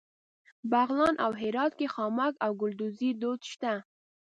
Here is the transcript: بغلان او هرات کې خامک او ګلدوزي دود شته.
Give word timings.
بغلان 0.71 1.15
او 1.25 1.31
هرات 1.41 1.71
کې 1.79 1.87
خامک 1.93 2.33
او 2.45 2.51
ګلدوزي 2.61 3.09
دود 3.21 3.41
شته. 3.51 3.73